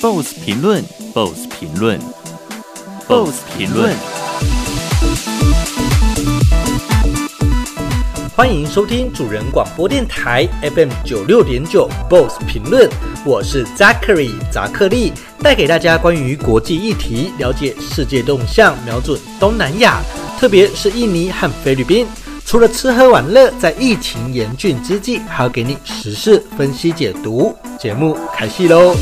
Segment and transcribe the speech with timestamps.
[0.00, 2.00] BOSS 评论，BOSS 评论
[3.06, 3.94] ，BOSS 评论。
[8.34, 12.88] 欢迎收听主人广播电台 FM 九六点九 BOSS 评论，
[13.26, 15.12] 我是 Zachary 扎克利，
[15.42, 20.00] 带给大家关于国际议题，了解世界动向，瞄准东南亚，
[20.38, 22.06] 特别是印尼和菲律宾。
[22.46, 27.54] 除了吃喝玩乐，在疫情严峻之际，还要给你时事分析解读。
[27.78, 28.96] 节目开戏喽！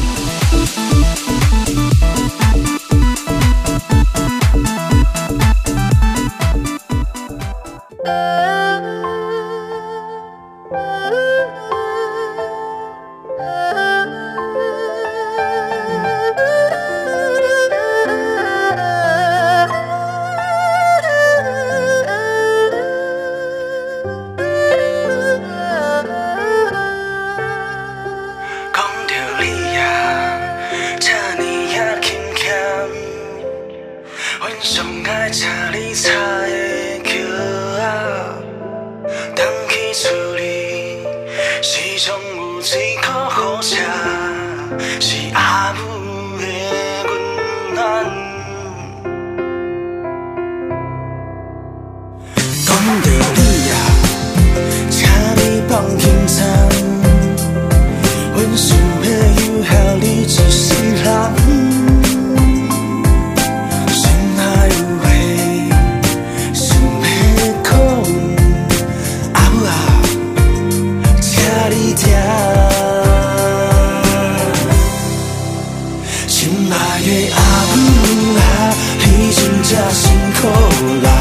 [76.49, 77.41] 亲爱的阿
[77.77, 78.73] 母啊
[79.05, 80.49] 你真的辛苦
[81.05, 81.18] 啦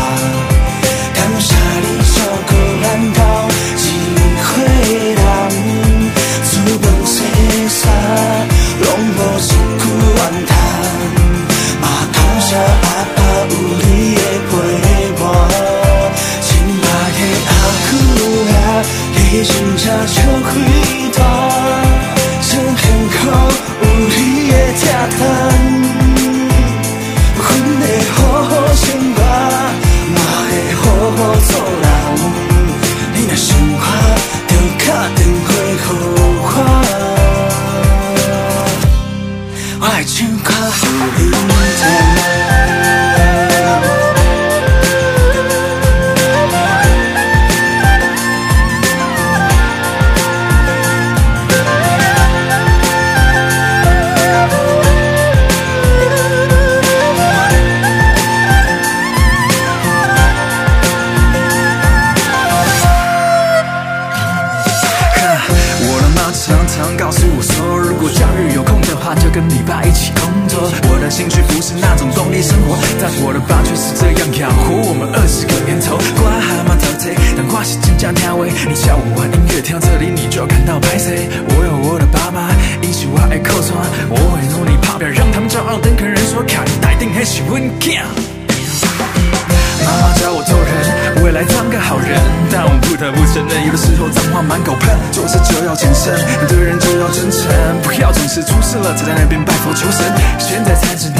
[99.27, 100.07] 随便拜佛求神。
[100.39, 101.19] 现在才知道，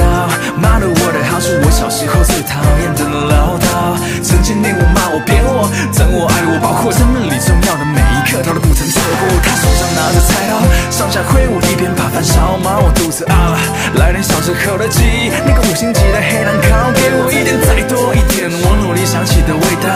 [0.55, 3.99] 妈的，我的好是我小时候最讨厌的唠叨。
[4.23, 9.27] 曾经念我骂我贬我，疼我爱我，包括生命里重要的每一刻，他都不曾错过。
[9.43, 10.55] 他手上拿着菜刀，
[10.87, 12.55] 上下挥舞，一边把饭烧。
[12.63, 13.59] 妈，我肚子饿了，
[13.99, 19.91] 来点小时候的记忆，那个五星级的黑蛋糕，给我一点，再多一点，我努力想起的味道。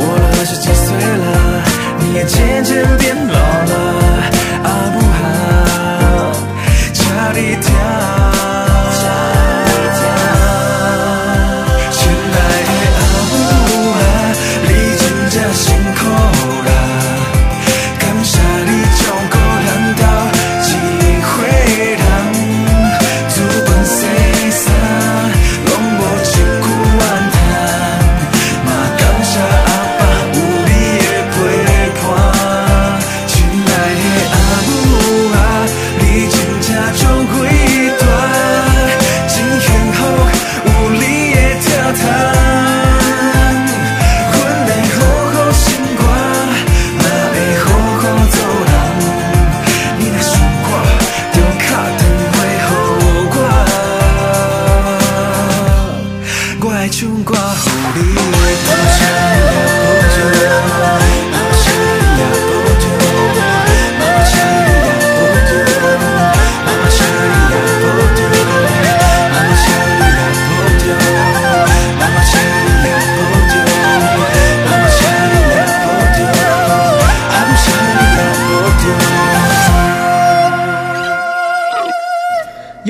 [0.00, 1.60] 我二十几岁了，
[2.00, 3.36] 你也渐渐变老
[3.68, 4.32] 了，
[4.64, 5.73] 好不好。
[7.32, 8.33] Dicap.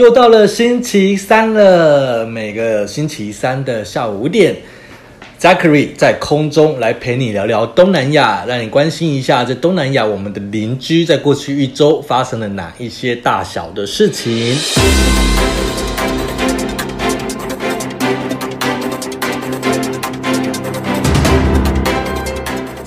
[0.04, 4.54] 又到了星期三了，每个星期三的下午五点
[5.40, 14.54] ，Zachary 在空中来陪你聊聊东南亚，让你关心一下在东南亚我们的邻居在过去一周发生了哪一些大小的事情。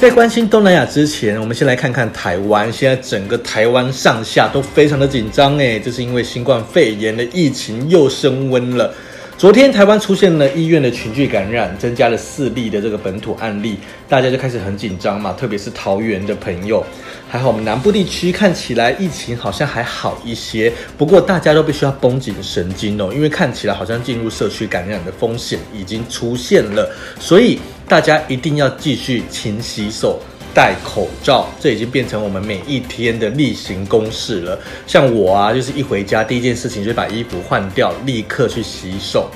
[0.08, 2.72] 在关心东南亚之前，我们先来看看台湾。
[2.72, 8.94] 现在整个台湾上下都非常的紧张诶，这是因为新冠肺炎的疫情又升温了。
[9.38, 13.78] 昨天台湾出现了医院的群聚感染，增加了四例的这个本土案例，
[14.08, 15.34] 大家就开始很紧张嘛。
[15.34, 16.82] 特别是桃园的朋友，
[17.28, 26.90] 还好我们南部地区看起来疫情好像还好一些，不过大家都必须要绷紧神经哦，因为看起来好像进入社区感染的风险已经出现了，
[27.20, 27.60] 所以。
[27.88, 30.20] 大家一定要继续勤洗手、
[30.54, 34.60] 戴口罩，这已经变成我们每一天的例行公事了。
[34.86, 39.30] 像我啊，就是一回家第一件事情就是把衣服换掉，立刻去洗手。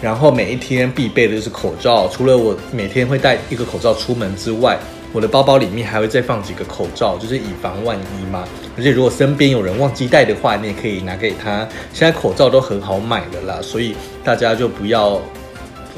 [0.00, 4.78] 然后每一天必备的就是口罩，除了我每天会戴一个口罩出门之外，
[5.12, 8.48] 我的包包里面还会再放几个口罩，就是以防万一嘛。
[8.78, 11.68] 而且如果身边有人忘记带的话，你也可以拿给他。
[11.92, 13.94] 现在口罩都很好买的啦，所以
[14.24, 15.20] 大家就不要。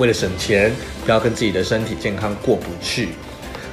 [0.00, 0.72] 为了省钱，
[1.04, 3.10] 不要跟自己的身体健康过不去。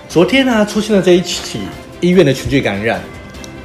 [0.10, 1.62] 昨天呢、出现了这一起
[2.02, 3.02] 医院的群聚感染，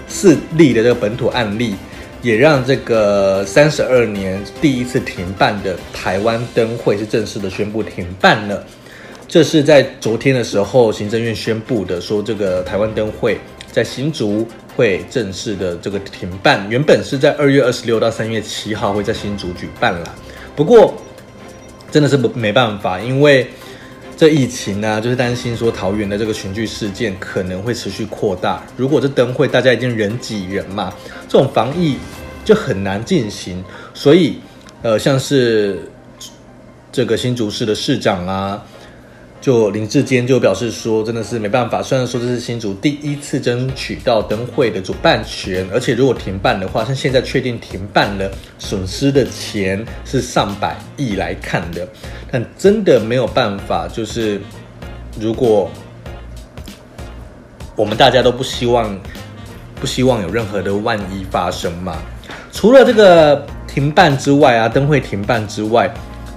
[0.06, 1.74] 四例的这个本土案例，
[2.22, 8.64] 也让这个三十二年第一次停办的台湾灯会是正式的宣布停办了。
[9.26, 13.40] 这是在昨天的时候，行政院宣布的，说这个台湾灯会
[13.72, 16.64] 在新竹会正式的这个停办。
[16.70, 20.14] 原本是在二月二十六到三月七号会在新竹举办了，
[20.54, 20.94] 不过。
[21.92, 23.46] 真的是没办法，因为
[24.16, 28.62] 这疫情呢、就是担心说桃园的这个群聚事件可能会持续扩大。
[28.76, 30.92] 如果这灯会大家已经人挤人嘛，
[31.28, 31.98] 这种防疫
[32.44, 33.62] 就很难进行。
[33.94, 34.38] 所以，
[34.82, 35.88] 呃，像是
[36.90, 38.64] 这个新竹市的市长啊。
[39.42, 41.82] 就林志坚就表示说，真的是没办法。
[41.82, 51.86] 虽然说这是新竹第一次争取到灯会的主办权，而且如果停办的话，像现在确定停办了，损失的钱是上百亿来看的。
[52.30, 54.40] 但真的没有办法，就是
[55.18, 55.68] 如果
[57.74, 58.96] 我们大家都不希望，
[59.74, 62.00] 不希望有任何的万一发生嘛。
[62.52, 65.92] 除了这个停办之外啊，灯会停办之外。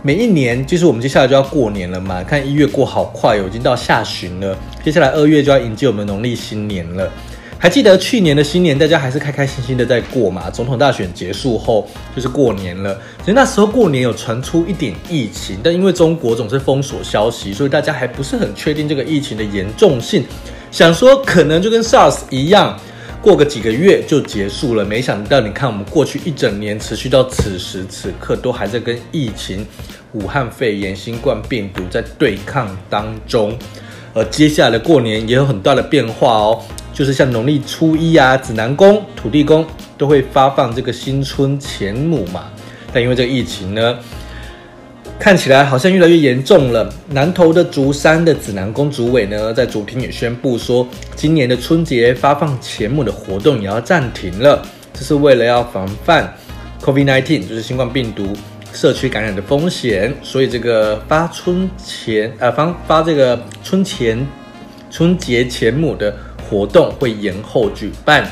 [0.06, 2.24] 每一年，就是我们接下来就要过年了嘛。
[2.24, 4.56] 看一月过好快哦，已经到下旬了。
[4.84, 7.12] 接下来二月就要迎接我们农历新年了。
[7.58, 10.48] 还记得去年的新年，大家还是开开心心的在过嘛？
[10.52, 12.96] 总统大选结束后，就是过年了。
[13.22, 20.24] 其实那时候过年有传出一点疫情，但因为中国总是封锁消息，所以大家还不是很确定这个疫情的严重性。
[20.70, 22.80] 想说可能就跟 SARS 一样。
[23.26, 29.66] 过个几个月就结束了，没想到你看，我们过去一整年持续到此时此刻，都还在跟疫情、
[30.14, 33.58] 武汉肺炎、新冠病毒在对抗当中。
[34.14, 36.62] 而接下来的过年也有很大的变化哦，
[36.94, 39.66] 就是像农历初一啊，指南宫、土地公
[39.98, 42.44] 都会发放这个新春钱母嘛。
[42.94, 43.98] 但因为这个疫情呢，
[45.18, 46.88] 看起来好像越来越严重了。
[47.10, 54.64] 南投的竹山的指南宫主委呢，在昨天也宣布说，今年的春节发放钱母的活动也要暂停了。
[54.94, 56.32] 这是为了要防范
[56.82, 58.28] COVID-19，就是新冠病毒
[58.72, 60.14] 社区感染的风险。
[60.22, 64.28] 所以这个发春钱，呃，发发这个春钱、
[64.92, 66.16] 春节钱母的
[66.48, 68.30] 活动会延后举办。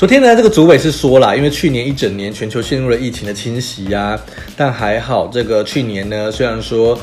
[0.00, 4.18] 昨天呢，这个主委是说了，因为去年一整年全球陷入了疫情的侵袭啊，
[4.56, 6.98] 但还好，这个去年呢，虽然说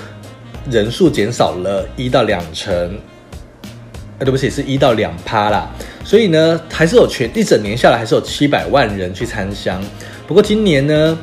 [0.68, 3.00] 人数减少了一到两成，
[4.18, 5.70] 呃，对不起，是一到两趴啦，
[6.04, 9.80] 所以呢，还是有全一整年下来还是有七百万人去参香。
[10.25, 11.16] 不过今年呢，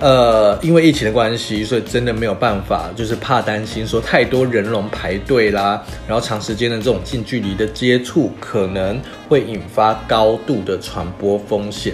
[0.00, 11.92] 呃，因为疫情的关系，所以真的没有办法，就是怕担心说太多人龙排队啦，然后长时间的这种近距离的接触，可能会引发高度的传播风险，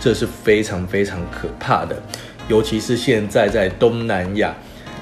[0.00, 1.94] 这是非常非常可怕的。
[2.48, 4.52] 尤其是现在在东南亚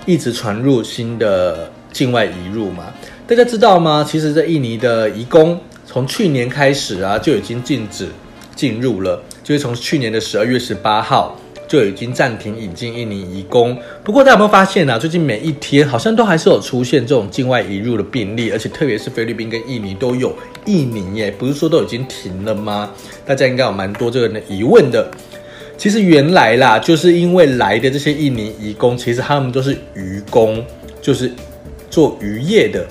[0.04, 2.92] 一直传入新的境外移入嘛，
[3.26, 4.06] 大家知道吗？
[4.06, 8.08] 其实，在印尼的移工从去年开始啊，就已经禁止
[8.54, 11.38] 进入了，就是从去年的十二月十八号。
[11.72, 13.74] 就已经暂停引进印尼移工。
[14.04, 14.98] 不过大家有没有发现、啊？
[14.98, 20.36] 最近每一天好像都还是有出现这种境外移入的病例，而且特别是菲律宾跟印尼都有。
[20.66, 22.90] 印尼耶，不是说都已经停了吗？
[23.24, 25.10] 大家应该有蛮多这个人的疑问的。
[25.78, 30.62] 其实原来啦，就是因为来的这些印尼移工，其实他们都是渔工，
[31.00, 31.32] 就是
[31.88, 32.86] 做渔业的。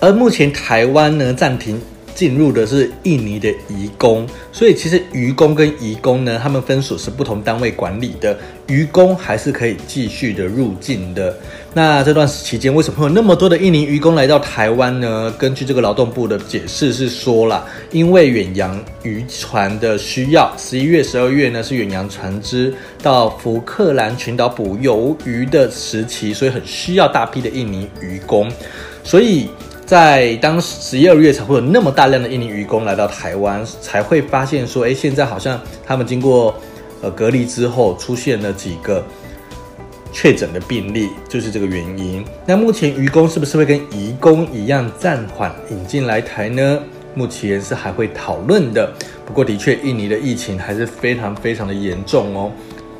[0.00, 1.80] 而目前台湾呢暂停
[2.14, 8.36] 进入的是印尼的移工，所以其实渔工跟移工呢，他们分属是不同单位管理的。
[8.68, 11.36] 渔工还是可以继续的入境的。
[11.74, 15.34] 那这段期间为什么会有那么多的印尼渔工来到台湾呢？
[15.36, 28.50] 根据这个劳动部的解释是说啦，因为远洋渔船的需要，十一月、十二月呢是远洋船只到福克兰群岛捕鱿鱼的时期，所以很需要大批的印尼渔工，
[29.02, 29.48] 所以。
[29.92, 36.54] 在当十一二月才会有那么大量的印尼渔工来到台湾，才会发现说，哎，现在好像他们经过
[37.02, 39.04] 呃隔离之后，出现了几个
[40.10, 42.24] 确诊的病例，就是这个原因。
[42.46, 46.78] 那目前渔工是不是会跟移工一样暂缓引进来台呢？
[47.14, 48.90] 目前是还会讨论的。
[49.26, 52.50] 不过的确，印尼的疫情还是非常非常的严重哦。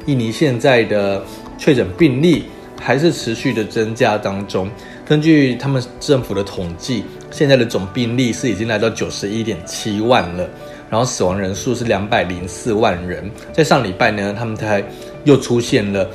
[0.04, 1.24] 印尼现在的
[1.56, 2.44] 确诊病例
[2.78, 4.70] 还是持续的增加当中。
[5.04, 10.48] 根据他们政府的统计，现在的总病例是已经来到九十一点七万了，
[10.88, 13.30] 然后死亡人数是两百零四万人。
[13.52, 14.82] 在上礼拜呢，他们才
[15.24, 16.08] 又出现了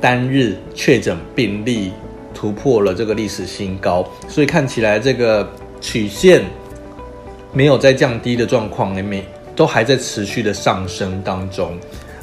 [0.00, 1.92] 单日确诊病例
[2.32, 5.46] 突破了这个历史新高，所以看起来这个
[5.80, 6.44] 曲线
[7.52, 11.76] 没有在降低的状况，每都还在持续的上升当中。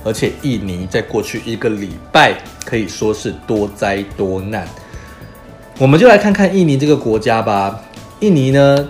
[0.06, 4.68] 而且印尼在过去一个礼拜可以说是多灾多难。
[5.80, 7.82] 我们就来看看印尼这个国家吧。
[8.20, 8.88] 印尼呢，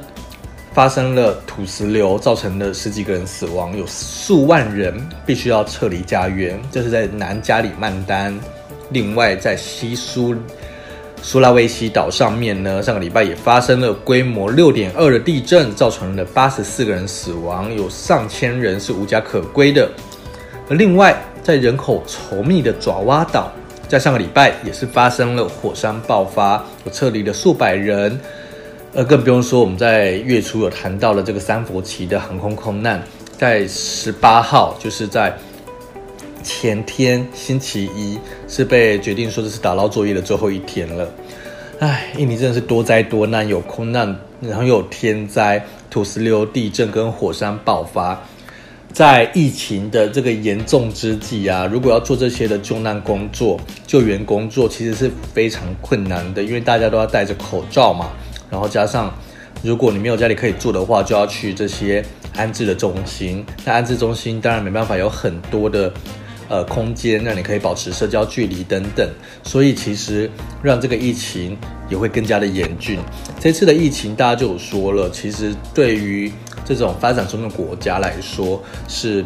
[0.74, 4.94] 发生了土石流，造成了十几个人死亡，有数万人
[5.26, 6.60] 必须要撤离家园。
[6.70, 8.38] 这是在南加里曼丹。
[8.90, 10.36] 另外，在西苏
[11.22, 19.90] 苏拉威西岛上面呢，上个礼拜也发生了规模六点二的地震，造成了八十四个人死亡，有上千人是无家可归的。
[20.70, 23.52] 而另外，在人口稠密的爪哇岛。
[23.94, 28.20] 在上个礼拜也是发生了火山爆发，我撤离了数百人，
[28.92, 33.04] 呃，更不用说我们在月初有谈到了这个三佛齐的航空空难，
[33.38, 35.32] 在十八号，就是在
[36.42, 41.08] 前天星期一，是被决定说这是打捞作业的最后一天了。
[41.78, 44.08] 唉，印尼真的是多灾多难，有空难，
[44.42, 48.20] 然后又有天灾、土石流、地震跟火山爆发。
[48.94, 58.12] 在疫情的这个严重之际啊，如果要做这些的救难工作、救援工作，其实是非常困难的，因为大家都要戴着口罩嘛。
[58.52, 59.12] 然后加上，
[59.64, 63.44] 如果你没有家里可以住的话，就要去这些安置的中心。
[63.66, 65.92] 那安置中心当然没办法有很多的
[66.54, 69.10] 呃空间让你可以保持社交距离等等，
[69.44, 70.30] 所以其实
[70.62, 71.58] 让这个疫情
[71.90, 73.00] 也会更加的严峻。
[73.40, 76.32] 这次的疫情大家就有说了，其实对于
[76.64, 79.26] 这种发展中的国家来说，是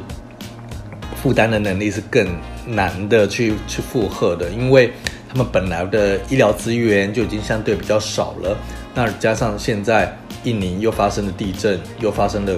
[1.22, 2.26] 负担的能力是更
[2.66, 4.94] 难的去去负荷的，因为
[5.28, 8.58] 他们本来的医疗资源就已经相对比较少了，
[8.96, 12.58] 那加上现在印尼又发生了地震，又发生了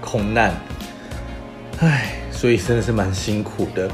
[0.00, 0.54] 空难，
[1.80, 2.14] 唉，
[2.46, 3.90] 所以真的是蛮辛苦的。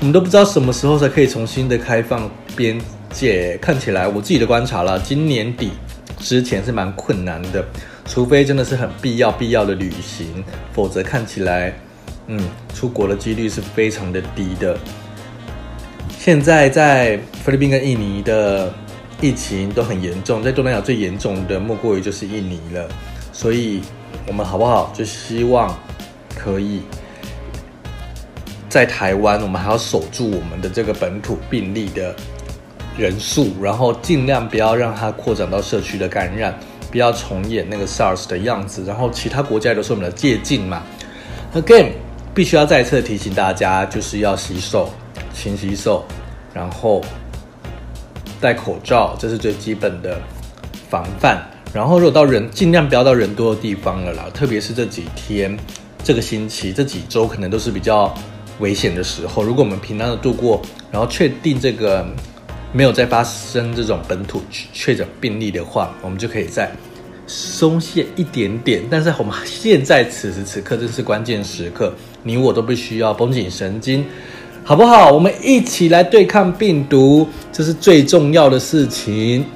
[0.00, 2.78] 我们都不知道什么时候才可以重新的开放边
[3.10, 5.70] 界，看起来我自己的观察啦，今年底
[6.18, 7.64] 之前是蛮困难的。
[8.04, 11.72] 除非真的是很必要、必要的旅行，否则看起来，
[12.26, 12.38] 嗯，
[12.74, 14.78] 出国的几率是非常的低的。
[16.18, 18.70] 现在在菲律宾跟印尼的
[19.22, 22.86] 疫情都很严重，在东南亚最严重的莫过于就是印尼了。
[23.32, 23.80] 所以，
[24.26, 24.92] 我们好不好？
[24.94, 25.74] 就希望
[26.34, 26.82] 可以
[28.76, 32.14] 在台湾，我们还要守住我们的这个本土病例的
[32.94, 36.54] 人数，然后尽量不要让它扩展到社区的感染。
[36.90, 40.82] 不要重演那个 SARS 的样子，然后其他国家都是我们的借镜嘛。
[41.54, 41.92] Again，
[42.34, 44.90] 必须要再次提醒大家，就是要洗手、
[45.32, 46.04] 勤洗手，
[46.52, 47.02] 然后
[48.42, 50.20] 戴口罩，这是最基本的
[50.90, 51.42] 防范。
[51.72, 55.58] 然后如果到人，尽量不要到人多的地方了啦，特别是这几天、
[56.04, 58.14] 这个星期、这几周，可能都是比较
[58.58, 59.42] 危险的时候。
[59.42, 60.60] 如果我们平安的度过，
[60.90, 62.06] 然后确定这个。
[62.72, 66.70] 没有再发生这种本土确诊病例的话，我们就可以再
[67.26, 68.82] 松懈一点点。
[68.90, 74.04] 但是我们现在此时此刻，这是关键时刻，你我都必须要绷紧神经，
[74.62, 75.10] 好不好？
[75.10, 79.46] 我们一起来对抗病毒，这是最重要的事情。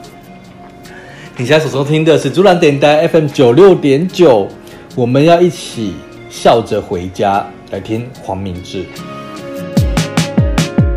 [1.37, 4.49] 你现在所收听的是竹兰电台 FM 九六点九，
[4.95, 5.93] 我们要一起
[6.31, 8.85] 笑着回家，来听黄明志。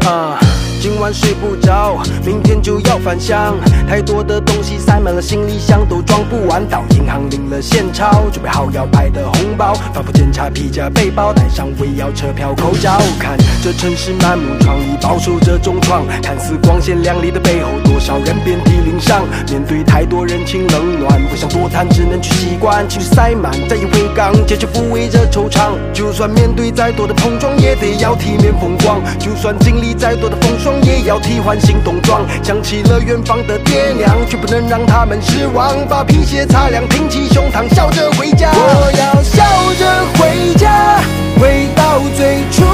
[0.06, 0.40] 啊。
[0.82, 3.56] 今晚睡不着，明天就要返乡。
[3.88, 6.68] 太多的东西塞满了行李箱，都装不完。
[6.68, 9.74] 到银行领了现钞，准备好要拍的红包。
[9.94, 13.00] 反复检查皮夹、背包，带上尾要车票、口罩。
[13.18, 16.06] 看这城市满目疮痍，饱受着重创。
[16.22, 17.70] 看似光鲜亮丽的背后，
[18.04, 19.24] 少人遍体鳞伤。
[19.50, 22.88] 面对太多人情冷暖，不想多谈，只能去习惯。
[22.90, 25.72] 情绪塞满，再以为刚，结局抚慰着惆怅。
[25.94, 29.00] 就算面对再多的碰撞，也得要体面风光。
[29.18, 32.26] 就算经历再多的风霜，也要替换新冬装。
[32.44, 35.74] 想起了远方的爹娘，却不能让他们失望。
[35.88, 38.52] 把皮鞋擦亮，挺起胸膛，笑着回家。
[38.54, 39.42] 我要笑
[39.80, 39.86] 着
[40.20, 41.00] 回家，
[41.40, 42.66] 回到最初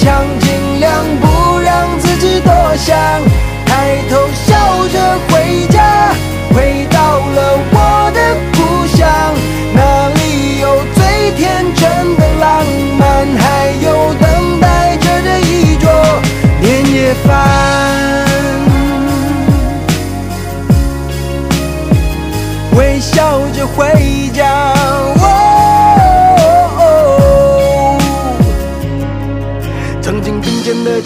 [0.00, 2.96] 强尽量不让自己多想。
[3.66, 5.69] 抬头笑着回家，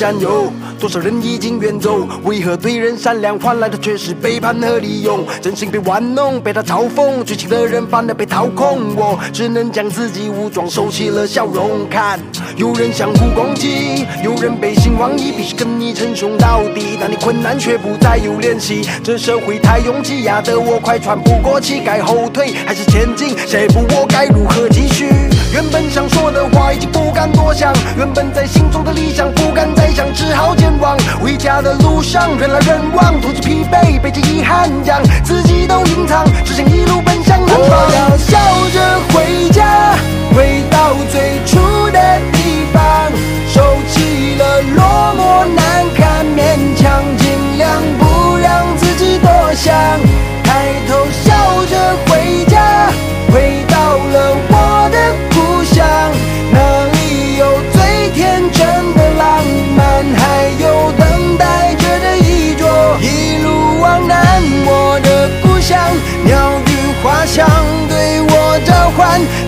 [0.04, 2.06] 的战友，多少人已经远走？
[2.24, 5.24] 为何对人善良换来的却是背叛和利用？
[5.40, 8.94] 真心被玩弄，被他嘲讽，最亲的人反而被掏空。
[8.94, 11.88] 我只能将自己武装，收起了笑容。
[11.88, 12.20] 看，
[12.56, 16.98] 有人相互攻击，有人背信忘义，必须跟你称兄道弟。
[17.00, 21.80] 当你困难却不再有联系，这社会太拥挤，压得我快喘不过气。
[21.82, 23.30] 该后退还是前进？
[23.46, 25.33] 下一步我该如何继续？
[25.54, 30.98] 原本想说的话已经不敢多想，原本在心中的理想不敢再想，只好健忘。
[31.22, 37.68] 回家的路上人来人往，独自疲惫，背着遗憾将自己都隐藏，只想一路奔向南方。
[37.70, 38.36] 我要笑
[38.74, 39.94] 着回家，
[40.34, 42.00] 回到最初的
[42.32, 43.12] 地方，
[43.46, 49.72] 收起了落寞难堪，勉强尽量不让自己多想，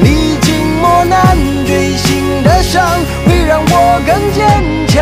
[0.03, 2.83] 历经磨难，锥心的伤
[3.27, 4.97] 会让我更坚强。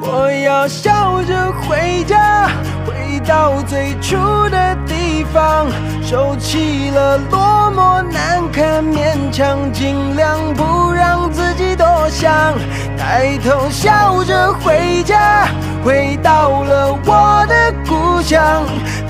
[0.00, 2.48] 我要笑着回家，
[2.86, 4.16] 回到最初
[4.50, 5.66] 的地方。
[6.02, 12.54] 收起了落寞难堪，勉强尽量不让自己多想，
[12.96, 15.48] 抬头笑着回家，
[15.84, 18.62] 回到了我的故乡，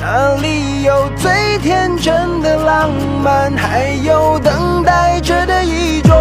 [0.09, 2.92] 那里有最天真的浪
[3.25, 6.14] 漫，还有等待着的一桌。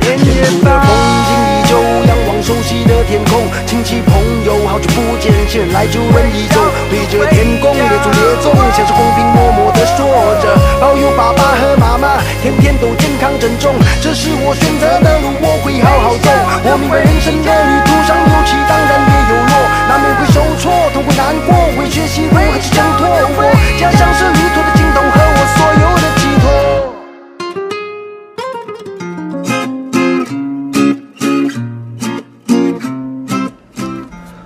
[0.00, 0.90] 年夜饭，风
[1.22, 4.12] 景依旧，仰望熟悉的天空，亲戚朋
[4.44, 6.58] 友好久不见，新人来旧人已走，
[6.90, 10.02] 对着天空列祖列宗，像是公屏默默地说
[10.42, 16.26] 着，保佑爸爸和妈妈天天都健康珍重，这是我选择的路，我会好好走。
[16.66, 17.91] 我明白人生的旅途
[21.02, 23.08] 会难过，会学习如何去挣脱。
[23.08, 23.42] 我
[23.78, 26.46] 家乡是旅途的尽头和我所有的寄托。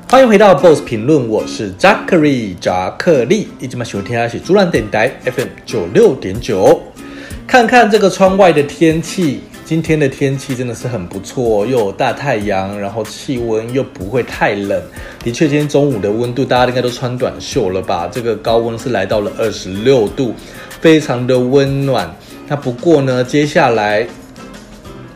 [0.09, 6.81] 欢迎回到 BOSS 评论，我是 Zackery 扎克利，一直嘛喜欢听下去，主栏电台 FM 九六点九。
[7.47, 14.81] 看看这个窗外的天气，今天的天气真的是很不错，又有大太阳，然后气温又不会太冷。
[15.24, 18.09] 的确，今天中午的温度大家应该都穿短袖了吧？
[18.12, 20.33] 这个高温是来到了二十六度，
[20.81, 22.09] 非常的温暖。
[22.46, 24.07] 那不过呢，接下来。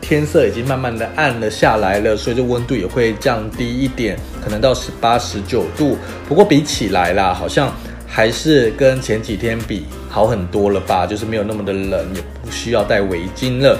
[0.01, 5.97] 天色已经慢慢的暗了下来了，所以这温度也会降低一点，可能到十八、十九度。
[6.27, 7.73] 不过比起来啦，好像
[8.05, 11.07] 还是跟前几天比好很多了吧？
[11.07, 13.79] 就是没有那么的冷，也不需要戴围巾了。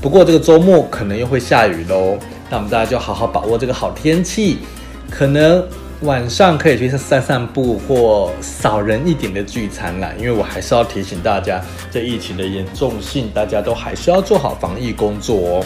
[0.00, 4.58] 不过这个周末可能又会下雨喽，那我们大家就好好把握这个好天气，
[5.10, 5.62] 可能。
[6.04, 15.64] 晚上可以去散散步或少人一点的聚餐啦，因为我还是要提醒大家，这疫情的严重性，大家都还是要做好防疫工作哦。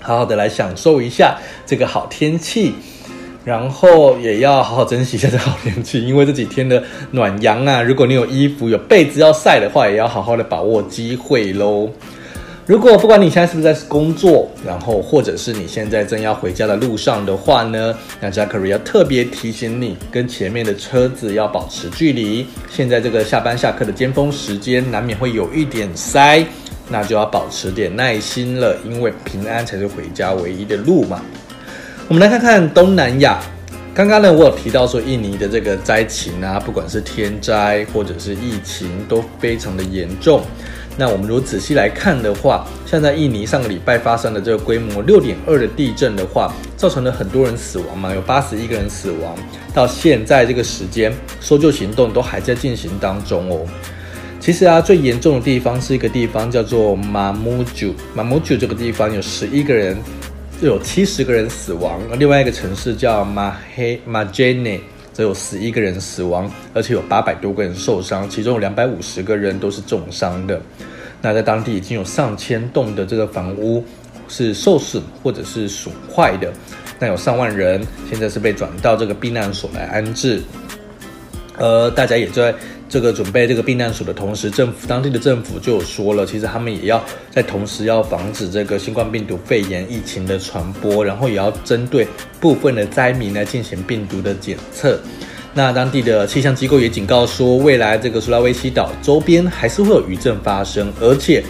[0.00, 1.36] 好好的来享受一下
[1.66, 2.72] 这个好天气，
[3.44, 11.90] 然后也要好好珍惜一下这好天气，因为这几天的暖阳啊，如果你有衣服有被子要晒的话，也要好好的把握机会喽。
[12.68, 22.46] 如果不管你现在是不是在工作，然后或者是你现在正要回家的路上的话呢，那 Zackery 要特别提醒你，跟前面的车子要保持距离。
[22.70, 26.44] 现在这个下班下课的尖峰时间，难免会有一点塞，
[26.90, 31.22] 那就要保持点耐心了，因为平安才是回家唯一的路嘛。
[32.06, 33.40] 我们来看看东南亚，
[33.94, 40.42] 刚刚呢我有提到说印尼的这个灾情啊，不管是天灾或者是疫情都非常的严重。
[41.00, 49.36] 那我们如果仔细来看的话，像在印尼上个礼拜发生的这个规模六点二的地震的话，造成了很多人死亡嘛，有八十一个人死亡。
[49.72, 53.64] 到现在这个时间，搜救行动都还在进行当中哦。
[54.40, 59.96] 其实啊，最严重的地方是一个地方叫做马木九，马木九这个地方有十一个人，
[60.60, 62.00] 有七十个人死亡。
[62.18, 64.80] 另外一个城市叫马黑马杰内。
[65.18, 70.62] 则有十一个人死亡，而且有八百多个人受伤，其中有两百五十个人都是重伤的。
[71.20, 73.84] 那在当地已经有上千栋的这个房屋
[74.28, 76.52] 是受损或者是损坏的，
[77.00, 80.40] 那有上万人现在是被转到这个避难所来安置。
[81.56, 82.54] 呃，大家也在
[82.88, 92.08] 这个准备这个避难所的同时，政府当地的政府就有说了，其实他们也要在同时要防止这个新冠病毒肺炎疫情的传播，然后也要针对
[92.40, 94.98] 部分的灾民来进行病毒的检测。
[95.52, 101.44] 那当地的气象机构也警告说，未来这个苏拉威西岛周边还是会有余震发生，而且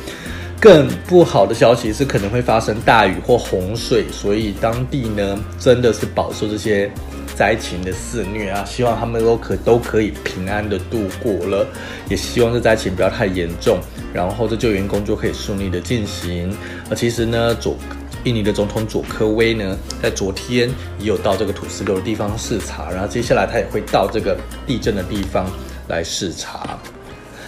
[0.60, 6.90] 更不好的消息是可能会发生大雨或洪水，所以当地呢真的是饱受这些。
[7.38, 11.64] 灾情的肆虐啊，希望他们都可都可以平安的度过了，
[12.10, 13.78] 也希望这灾情不要太严重，
[14.12, 16.52] 然后这救援工作可以顺利的进行。
[16.90, 17.76] 而其实呢，佐
[18.24, 25.48] 印尼的总统佐科威呢，在昨天也有到这个土石流的地方视察，然后接下来他也会到这个地震的地方
[25.86, 26.76] 来视察。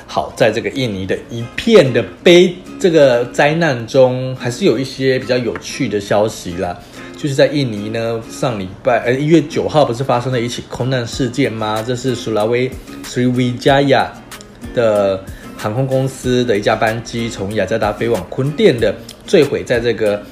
[0.07, 6.79] 好，在这个印尼的一片的悲这个灾难中，还是有一些比较有趣的消息啦。
[7.20, 11.85] 就是在印尼呢，上礼拜呃一月九号不是发生了一起空难事件吗？
[11.87, 12.70] 这是苏拉威
[13.04, 14.06] Sriwijaya
[14.74, 15.22] 的
[15.54, 18.94] 航空公司的一架班机从雅加达飞往坤甸的
[19.26, 20.22] 坠毁在这个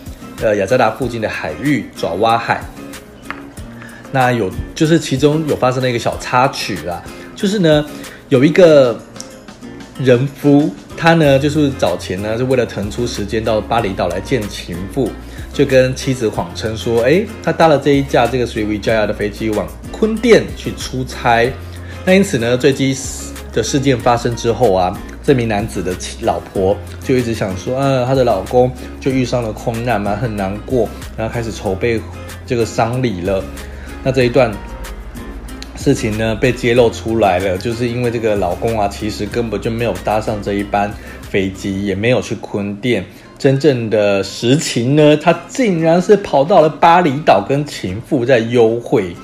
[0.40, 2.64] 呃雅加达附近的海域爪哇海。
[4.10, 7.02] 那有就是其中有发生了一个小插曲啦，
[7.36, 7.84] 就是呢
[8.30, 8.98] 有一个
[10.00, 15.10] 人夫，他呢就是早前呢是为了腾出时间到巴厘岛来见情妇。
[15.58, 21.50] 就跟妻子谎称说，哎，他搭了这一架这个 Sriwijaya 的飞机往坤甸去出差。
[22.04, 22.96] 那因此呢，坠机
[23.52, 32.00] 的事件发生之后啊，这名男子的妻老婆就一直想说，啊，她的老公就遇上了空难嘛，很难过，然后开始筹备
[32.46, 33.42] 这个丧礼了。
[34.04, 34.52] 那这一段
[35.74, 40.88] 事情呢，被揭露出来了，就是因为这个老公啊，其实根本就没有搭上这一班
[41.28, 43.04] 飞机，也没有去坤甸。
[43.38, 49.14] 真正的实情呢，他竟然是跑到了巴厘岛跟情妇在幽会，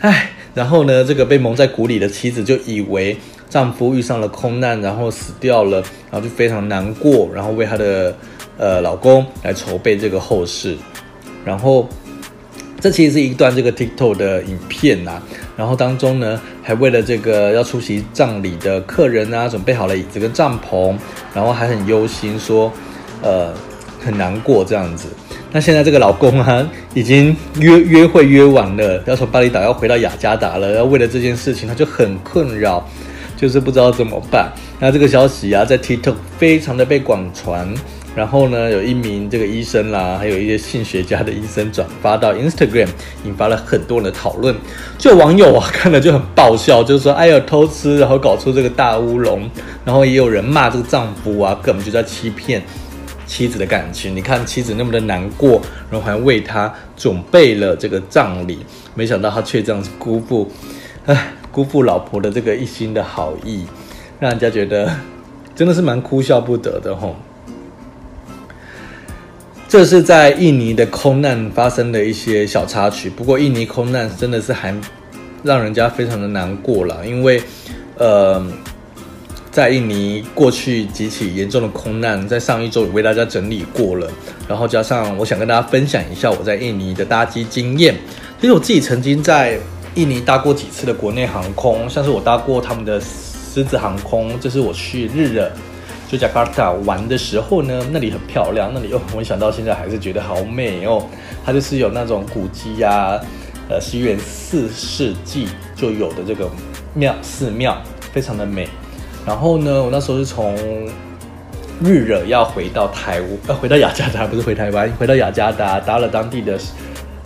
[0.00, 3.14] 唉，然后呢，这个被蒙在鼓里的妻子就以为
[3.50, 8.16] 丈夫遇上了空难，然后死掉了，然后就非常难过，然后为她的
[8.56, 10.74] 呃老公来筹备这个后事，
[11.44, 11.86] 然后
[12.80, 15.20] 这其实是一段这个 TikTok 的影片呐、
[15.58, 20.96] 然后当中呢还为了这个要出席葬礼的客人啊，准备好了椅子跟帐篷，
[21.34, 22.72] 然后还很忧心说。
[23.22, 23.52] 呃，
[24.04, 25.08] 很难过这样子。
[25.50, 30.72] 那现在这个老公啊，已经约约会约完了，要从巴厘岛要回到雅加达了。
[30.72, 32.82] 要为了这件事情，他就很困扰，
[33.36, 34.50] 就是不知道怎么办。
[34.80, 37.72] 那这个消息啊，在 TikTok 非常的被广传。
[38.14, 42.88] 然后呢，有一名这个医生啦，还有一些性学家的医生转发到 Instagram，
[43.24, 44.54] 引发了很多人的讨论。
[44.98, 49.48] 就网友啊，看了就很爆笑，就是说，哎呦，偷吃，然后搞出这个大乌龙。
[49.82, 52.62] 然后也有人骂这个丈夫啊，根本就在欺骗。
[53.32, 55.58] 妻子的感情，你看妻子那么的难过，
[55.90, 58.58] 然后还为他准备了这个葬礼，
[58.94, 60.50] 没想到他却这样子辜负，
[61.06, 63.64] 唉，辜负老婆的这个一心的好意，
[64.20, 64.94] 让人家觉得
[65.54, 67.16] 真的是蛮哭笑不得的吼。
[69.66, 74.76] 这是在印尼的空难发生的一些小插曲，不过印尼空难真的是还
[75.42, 77.42] 让人家非常的难过了，因为
[77.96, 78.46] 呃。
[79.52, 84.10] 在印尼过去几起严重的空难，在上一周也为大家整理过了，
[84.48, 87.94] 然后加上我想跟大家分享一下我在印尼的搭机经验。
[88.40, 89.58] 其实我自己曾经在
[89.94, 95.52] 印尼搭过几次的国内航空，像是我搭过他们的狮子航空，这是我去日惹
[96.10, 101.06] 就加卡达玩的时候呢，那里很漂亮，那里又我想到现在还是觉得好美哦。
[101.44, 103.20] 它就是有那种古迹呀、
[103.68, 106.50] 呃，西元四世纪就有的这个
[106.94, 107.76] 庙寺庙，
[108.14, 108.66] 非常的美。
[109.24, 110.56] 然后呢，我那时候是从
[111.82, 116.58] 日惹要回到台湾，呃，回到雅加达，不是回台湾，回到雅加达，搭了当地的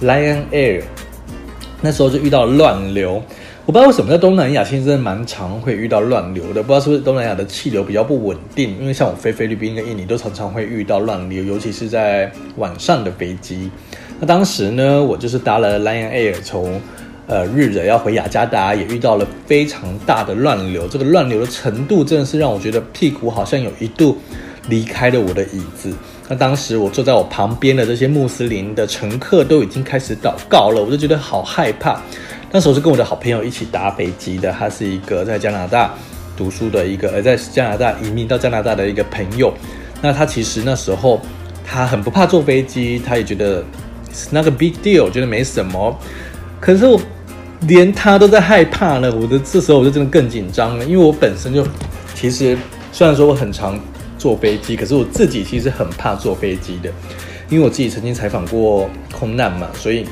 [0.03, 0.83] Lion Air。
[1.81, 3.23] 那时候就遇到乱流，
[3.65, 13.71] 我不知道为什么在东南亚其实真的蛮常会遇到乱流的，不知道是不是东南亚的气流比较不稳定，因为像我飞菲律宾跟印尼都常常会遇到乱流，尤其是在晚上的飞机。
[14.21, 16.81] 那当时呢，我就是搭了 Lion Air 从。
[17.27, 20.87] 呃，日惹要回雅加达，也遇到了非常大的乱流。
[20.87, 24.17] 这个乱流的程度，真的是让我觉得屁股好像有一度
[24.69, 25.93] 离开了我的椅子。
[26.29, 32.01] 那当时我坐在我旁边的这些穆斯林的乘客都已经开始祷告了，我就觉得好害怕。
[32.53, 35.93] 那时候是跟我的好朋友一起搭飞机的，他是一个在加拿大
[36.37, 39.53] 读书的一个，而，在加拿大移民到加拿大的一个朋友。
[40.01, 41.21] 那他其实那时候
[41.65, 43.65] 他很不怕坐飞机，他也觉得
[44.13, 45.99] 是那个 big deal，觉得没什么。
[46.61, 47.01] 可是我
[47.63, 51.67] 连他都在害怕呢，我的这时候我就真的更紧张了，因为我本身就
[52.15, 52.57] 其实
[52.93, 53.79] 虽然说我很常。
[54.19, 56.91] 坐飞机，可是我自己其实很怕坐飞机的，
[57.51, 60.07] 因为我自己曾经采访过空难嘛，所以，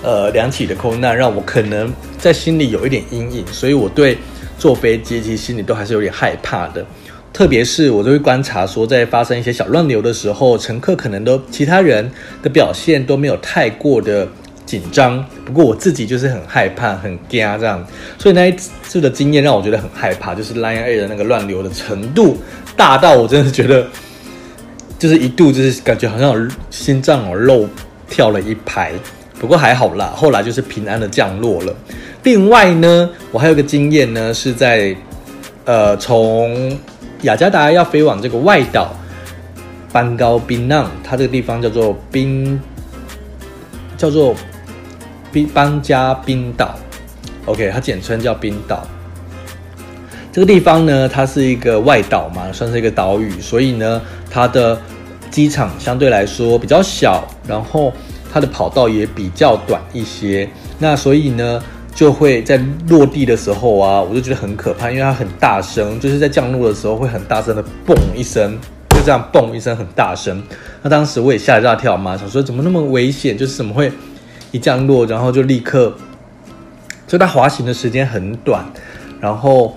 [0.00, 4.16] 呃，两起的空难让我可能在心里有一点阴影，所以我对
[4.56, 6.86] 坐飞机其实心里都还是有点害怕的。
[7.32, 12.08] 特别是我都会观察说，在发生一些小乱流的时候，乘客可能都其他人
[12.40, 14.26] 的表现都没有太过的
[14.68, 17.82] 紧张，不过我自己就是很害怕、很惊这样，
[18.18, 22.36] 所以那一次的经验让我觉得很害怕，就是 Lion Air 的那个乱流的程度
[22.76, 23.86] 大到我真的觉得，
[24.98, 27.66] 就是一度就是感觉好像心脏哦漏
[28.10, 28.92] 跳了一拍。
[29.40, 31.74] 不过还好啦，后来就是平安的降落了。
[32.22, 34.94] 另外呢，我还有个经验呢，是在
[35.64, 36.76] 呃从
[37.22, 38.94] 雅加达要飞往这个外岛
[39.90, 42.60] 班高槟榔，它这个地方叫做槟，
[43.96, 44.36] 叫做。
[45.30, 46.74] 冰邦加冰岛
[47.44, 48.86] ，OK，它简称叫冰岛。
[50.32, 54.78] 这个地方呢，它是一个外岛嘛，算是一个岛屿，所以呢，它的
[55.30, 57.92] 机场相对来说比较小，然后
[58.32, 60.48] 它的跑道也比较短一些。
[60.78, 61.60] 那所以呢，
[61.94, 68.56] 就会在落地的时候啊，我就觉得很可怕，因为它很大声，就是在降落的时候会很大声的嘣一声，
[68.90, 70.40] 就这样嘣一声很大声。
[70.82, 73.90] 那当时我也吓一大跳嘛，想说怎么那么危险，就是怎么会？
[74.50, 75.94] 一降落，然后就立刻，
[77.06, 78.64] 所以它滑行的时间很短，
[79.20, 79.76] 然后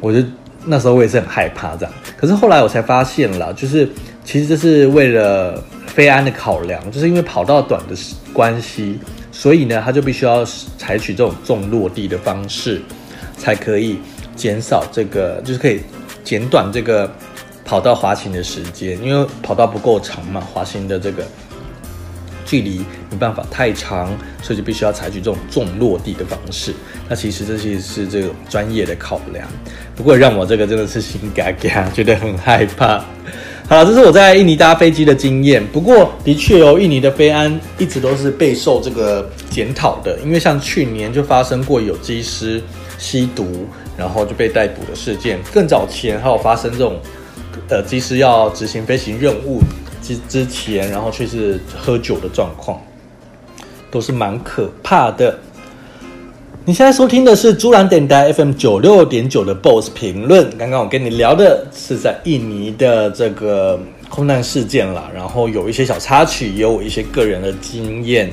[0.00, 0.22] 我就
[0.64, 1.92] 那时候我也是很害怕这样。
[2.16, 3.88] 可是后来我才发现了，就是
[4.24, 7.94] 其实这是为了飞安的考量，就是因为跑道短的
[8.32, 8.98] 关系，
[9.32, 10.44] 所以呢，它就必须要
[10.78, 12.80] 采取这种重落地的方式，
[13.36, 13.98] 才可以
[14.34, 15.80] 减少这个，就是可以
[16.24, 17.10] 减短这个
[17.64, 21.24] 跑道滑行的时间，因为跑道不够长嘛，滑行的这个。
[22.50, 24.08] 距离没办法太长，
[24.42, 26.74] 所以就必须要采取这种重落地的方式。
[27.08, 29.46] 那其实这些是这种专业的考量，
[29.94, 33.04] 不过让我这个真的是心嘎嘎，觉得很害怕。
[33.70, 35.64] 好了，这是我在印尼搭飞机的经验。
[35.68, 42.60] 不过的确哦，印尼的飞安一直都是备受这个检讨的，因为像去年就发生过有机师
[42.98, 45.38] 吸毒，然后就被逮捕的事件。
[45.54, 46.98] 更早前还有发生这种，
[47.68, 49.62] 呃，机师要执行飞行任务。
[50.02, 52.80] 之之前，然后却是喝酒的状况，
[53.90, 55.38] 都是蛮可怕的。
[56.66, 60.48] 你现在收听的是朱兰电台 FM 九六点九的 BOSS 评论。
[60.58, 68.30] 刚刚我跟你聊的是在印尼的这个空难事件啦，然后有一些小插曲，也有一些个人的经验。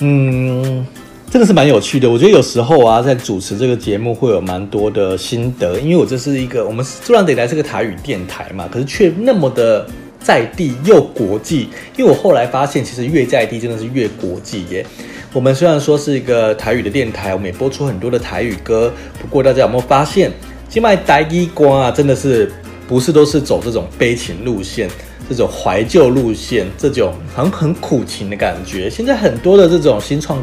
[0.00, 0.86] 嗯，
[1.30, 2.08] 真的是蛮有趣的。
[2.08, 9.86] 我觉得有时候啊，在主持这个节目会有蛮多的心得，因为我这是一个我们朱兰电台是个台语电台嘛，可是却那么的。
[10.20, 14.84] 在地又国际，因为我后来发现，其实越在地真的是越国际耶。
[15.32, 20.32] 我们虽然说是一个台语的电台，我们也播出很多的台语歌，不过大家有没有发现，
[20.68, 22.50] 现在台语歌啊，真的是
[22.86, 24.88] 不是都是走这种悲情路线，
[25.28, 28.90] 这种怀旧路线，这种很很苦情的感觉。
[28.90, 30.42] 现在很多的这种新创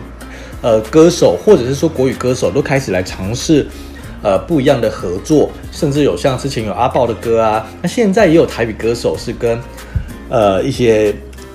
[0.61, 3.67] 呃歌手，或者是说国语歌手，都开始来尝试。
[4.25, 9.59] 呃，不一样的合作，甚至有像之前有阿爆的歌啊，那现在也有台语歌手是跟
[10.29, 11.13] 呃一些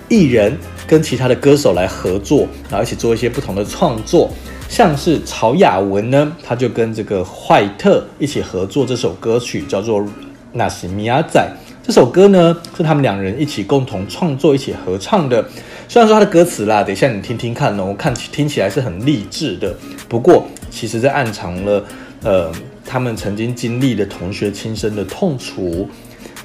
[0.08, 0.56] 艺人
[0.86, 4.30] 跟其他的歌手来合作，然后一起做一些不同的创作，
[4.68, 10.00] 像是曹雅文呢，他就跟这个坏特一起合作这首歌曲，叫做
[10.52, 11.40] 《那是米亚仔》。
[11.82, 15.44] 这首歌呢是他们两人一起共同创作、一起合唱的。
[15.88, 19.74] 虽然说他的歌词啦，等一下你听听看哦，看起听起来是很励志的，
[20.08, 21.84] 不过其实在暗藏了。
[22.22, 22.52] 呃，
[22.84, 25.88] 他们曾经经历的同学轻生的痛楚，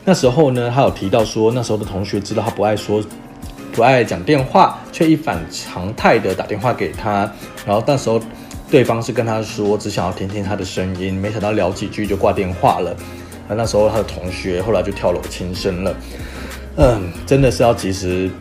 [0.06, 3.04] 那时候呢，他有提到说，那时候的同学知道他不爱说，
[3.74, 7.30] 不爱讲电话，却一反常态的打电话给他，
[7.66, 8.22] 然后那时候
[8.72, 12.96] 对方是跟他说，只想要听听他的声音，没想到聊几句就挂电话了。
[13.50, 15.96] 而那时候他的同学后来就跳楼轻生了，
[16.78, 18.32] 嗯，真的是要及时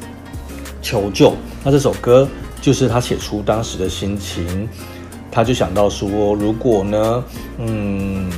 [0.81, 1.35] 求救。
[1.65, 2.29] 那这首歌
[2.61, 4.69] 就是他写出当时的心情。
[5.35, 7.25] 他就想到说，如果呢，
[7.59, 8.31] 嗯，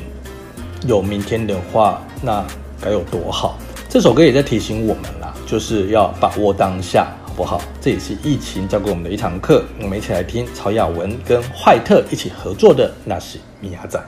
[0.86, 2.42] 有明天的话，那
[2.80, 3.58] 该有多好。
[3.86, 7.60] 这首歌也在提醒我们啦，就是要把握当下，好不好？
[7.82, 9.62] 这也是疫情教给我们的一堂课。
[9.82, 14.00] 我们一起来听曹雅文跟坏特一起合作的《那是米亚仔》。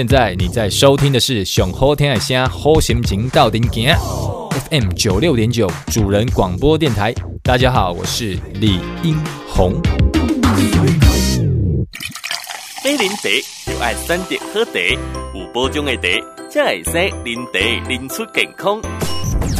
[0.00, 3.94] 现在你在收听的是熊好听的声，好心情到顶行
[4.70, 7.14] FM 九六点九主人广播电台。
[7.42, 9.14] 大家好，我是李英
[9.46, 9.74] 宏。
[12.82, 13.28] 买零茶
[13.66, 14.80] 就爱选择好茶，
[15.38, 16.08] 有保障的茶
[16.50, 18.80] 才会使啉茶啉出健康。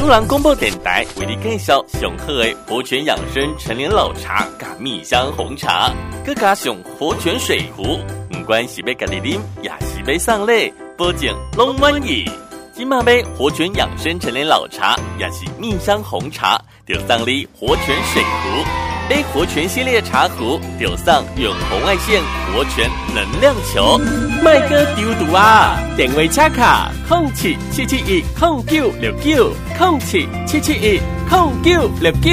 [0.01, 5.93] 主人广播电台为你介绍上好的活泉养生陈年老茶加蜜香红茶，
[6.25, 12.25] 佮加上活泉水壶，不管是要家己啉，也是要送礼，保证拢满意。
[12.73, 18.90] 今晚杯活泉养生陈年老茶，也是蜜香红茶，就送你活泉水壶。
[19.11, 22.23] A 活泉系列茶壶，就送远红外线
[22.55, 23.99] 活泉能量球。
[24.41, 25.77] 麦哥丢毒啊！
[25.97, 32.31] 电话插卡：空七七七一空九六九空七七七一空九六九。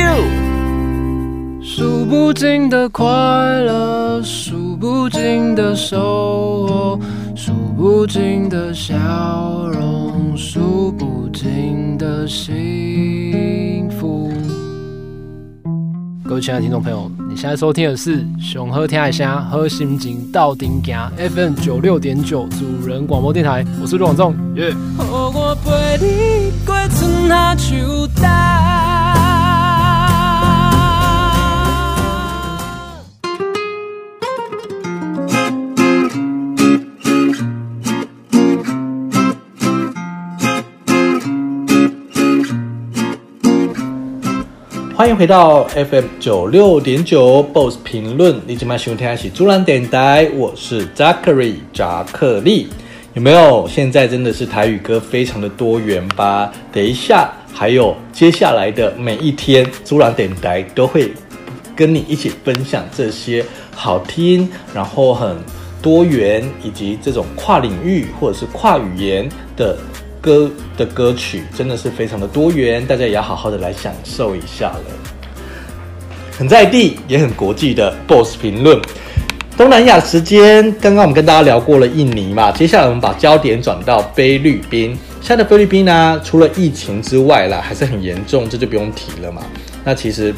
[1.64, 7.00] 数不尽的快乐，数不尽的收获，
[7.36, 8.96] 数不尽的笑
[9.74, 13.97] 容，数不尽的幸福。
[16.28, 24.78] 各位亲爱的听众朋友，你现在收听的是熊喝天海虾喝心情到顶行 FM 九六点九主人广播电台，我是陆广仲，耶、yeah。
[44.98, 52.68] 欢迎回到 FM 九六点九 BOSS 评论，你今晚收听的是主人电台，我是 Zachary 扎克利。
[53.14, 53.68] 有没有？
[53.68, 56.52] 现在真的是台语歌非常的多元吧？
[56.72, 61.14] 等一下还有接下来的每一天，主人电台都会
[61.76, 63.46] 跟你一起分享这些
[63.76, 65.38] 好听，然后很
[65.80, 69.78] 多元，以及这种跨领域或者是跨语言的
[70.28, 74.84] 歌的歌曲，真的是非常的多元，大家也要好好的来享受一下了。
[76.38, 78.78] 很在地也很国际的 BOSS 评论。
[79.56, 84.98] 东南亚时间，刚刚我们跟大家聊过了印尼嘛，接下来我们把焦点转到菲律宾。
[85.22, 89.42] 现在的菲律宾呢、除了疫情之外啦，还是很严重，这就不用提了嘛。
[89.86, 90.36] 那其实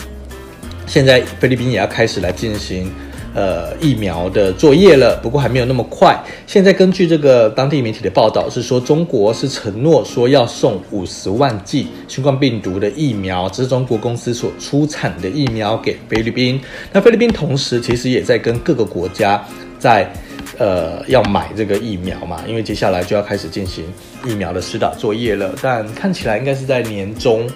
[0.86, 2.92] 现在菲律宾也要开始来进行。
[3.40, 6.22] 呃，疫苗的作业了，不过还没有那么快。
[6.46, 16.60] 现在根据这个当地媒体的报道是说，中国是承诺说要送五十万剂新冠病毒的疫苗，这是中国公司所出产的疫苗给菲律宾。
[16.92, 19.42] 那菲律宾同时其实也在跟各个国家
[19.80, 20.12] 在
[20.58, 23.86] 呃要买这个疫苗嘛，因为接下来就要开始进行
[24.28, 27.50] 疫苗的施打作业了，但看起来应该是在年中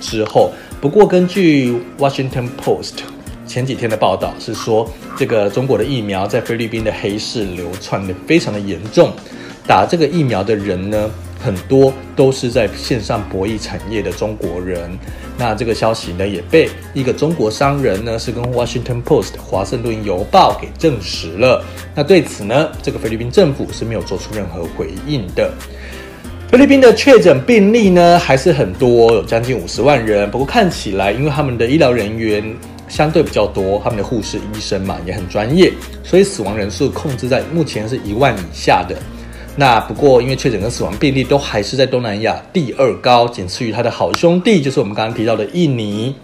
[0.00, 0.52] 之后。
[0.80, 3.13] 不过根据 Washington Post。
[3.46, 9.12] 前几天的报道是说，这个中国的疫苗在菲律宾的黑市流窜的非常的严重，
[9.66, 14.90] 打这个疫苗的人呢，很多都是在线上博弈产业的中国人。
[15.38, 21.62] 那这个消息呢，也被一个中国商人呢，是跟 Washington Post 华盛顿邮报给证实了。
[21.94, 25.52] 那对此呢，这个菲律宾政府是没有做出任何回应的。
[26.50, 30.30] 菲律宾的确诊病例呢，还是很多，有将近五十万人。
[30.30, 32.42] 不过看起来，因为他们的医疗人员。
[32.94, 35.72] 相对比较多，他们的护士、医生嘛也很专业，
[36.04, 38.94] 所以死亡人数控制在目前是一万以下的。
[39.56, 46.14] 那不过因为确诊跟死亡病例都还是在东南亚第二高，仅次于他的好兄弟，就是我们刚刚提到的印尼。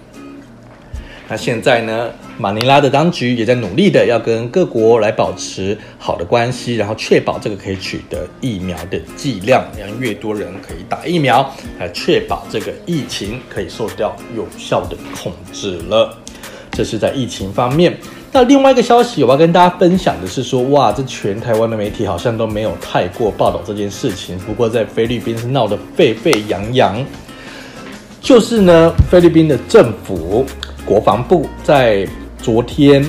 [1.29, 16.17] 那现在呢，马尼拉的当局也在努力的要跟各国来保持好的关系，然后确保这个可以取得疫苗的剂量，让越多人可以打疫苗，来确保这个疫情可以受到有效的控制了。
[16.73, 17.97] 这是在疫情方面。
[18.33, 24.39] 那另外一个消息，我要跟大家分享的是说，哇，这全台湾的媒体好像都没有太过报道这件事情。
[24.39, 27.05] 不过在菲律宾是闹得沸沸扬扬。
[28.21, 30.47] 就是呢，菲律宾的政府
[30.85, 32.07] 国防部在
[32.41, 33.03] 昨天，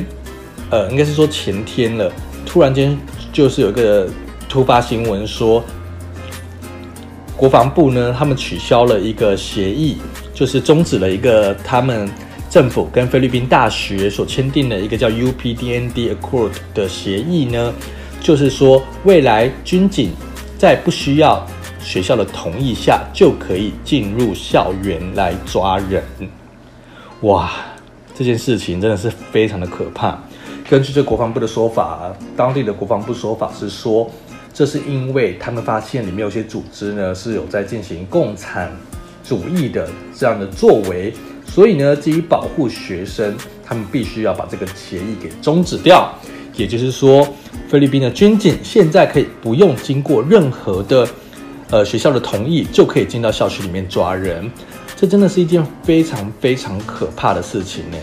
[0.71, 2.11] 呃，应该是说前天了，
[2.43, 2.97] 突然间
[3.31, 4.07] 就是有一个
[4.49, 5.63] 突发新闻说，
[7.37, 9.97] 国防部呢，他们取消了一个协议，
[10.33, 12.09] 就是终止了一个他们。
[12.51, 17.73] 政府跟菲律宾大学所签订的一个叫 UPDND Accord 的协议呢，
[18.19, 20.11] 就是说未来军警
[20.57, 21.47] 在不需要
[21.79, 26.03] 学校的同意下，就可以进入校园来抓人。
[27.21, 27.51] 哇，
[28.13, 30.19] 这件事情真的是非常的可怕。
[30.69, 34.11] 根据这国防部的说法，当地的国防部说法是说，
[34.53, 38.69] 这是因为他们发现里面有些组织呢是有在进行共产
[39.23, 41.13] 主义的这样的作为。
[41.53, 46.09] 所以呢，基于保护学生，他们必须要把这个协议给终止掉。
[46.55, 47.27] 也就是说，
[47.67, 51.05] 菲律宾的军警现在可以不用经过任何的
[51.69, 54.49] 呃学校的同意，就可以进到校区里面抓人。
[54.95, 57.97] 这真的是一件非常非常可怕的事情呢。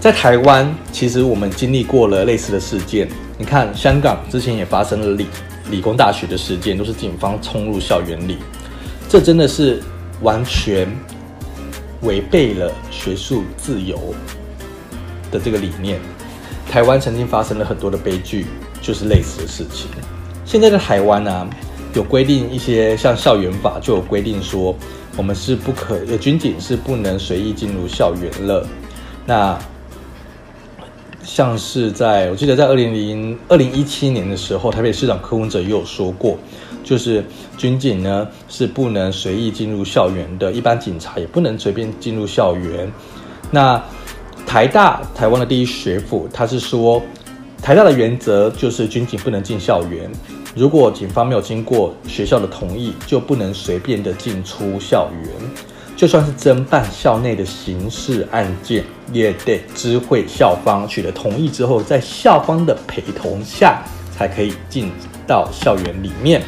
[0.00, 3.06] 在台湾，其实我们经历过了类似的事件。
[3.36, 5.26] 你看，香港之前也发生了理
[5.70, 8.38] 理工大学的事件，都是警方冲入校园里，
[9.10, 9.82] 这真的是
[10.22, 10.88] 完全。
[12.06, 14.14] 违背了学术自由
[15.30, 16.00] 的这个理念，
[16.70, 18.46] 台湾曾经发生了很多的悲剧，
[18.80, 19.90] 就是类似的事情。
[20.44, 21.50] 现在的台湾呢、
[21.92, 24.74] 有规定一些像校园法就有规定说，
[25.16, 28.66] 我们是不可，军警是不能随意进入校园了。
[29.26, 29.58] 那
[31.26, 36.38] 像是在我记得在二零零二零一七年的时候，台北市长柯文哲也有说过。
[36.84, 37.24] 就是
[37.58, 42.88] 军警呢是不能随意进入校园的，一般警察也不能随便进入校园。
[43.50, 43.82] 那
[44.46, 47.02] 台大台湾的第一学府，他是说
[47.60, 50.08] 台大的原则就是军警不能进校园，
[50.54, 55.32] 如果警方没有经过学校的同意，就不能随便的进出校园。
[55.96, 63.82] 就算是侦办校内的刑事案件，也得知会校方取得同意之后，在校方的陪同下
[64.14, 64.92] 才可以进
[65.26, 66.42] 到校园里面。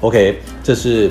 [0.00, 1.08] OK，这是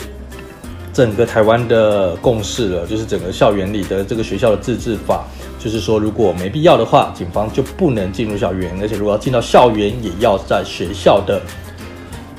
[0.92, 5.24] 整个台湾的共识了，就是整个校园里的这个学校的自治法，
[5.58, 11.42] 就是说如果没必要的话，警方就不能进入校园，而且如果要进到校园，也要在学校的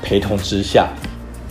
[0.03, 0.87] 陪同之下